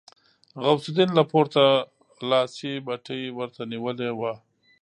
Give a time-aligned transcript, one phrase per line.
[0.63, 1.63] غوث الدين له پورته
[2.29, 4.33] لاسي بتۍ ورته نيولې وه.